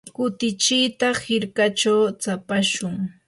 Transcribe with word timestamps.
kutichita 0.15 1.07
hirkachaw 1.23 2.01
tsapashun. 2.21 2.95